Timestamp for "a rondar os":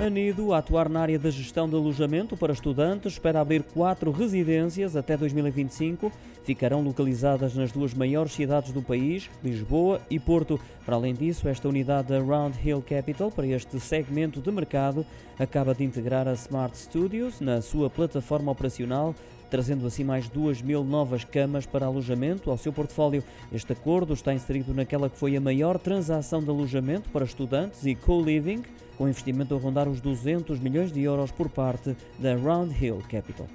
29.54-30.00